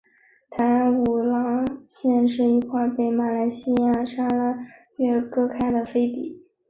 [0.49, 4.57] 淡武廊县是一块被马来西亚砂拉
[4.97, 6.41] 越割开的飞地。